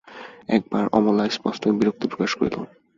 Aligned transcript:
একবার 0.49 0.83
অমলা 0.97 1.25
স্পষ্টই 1.29 1.73
বিরক্তি 1.79 2.05
প্রকাশ 2.11 2.31
করিল। 2.37 2.55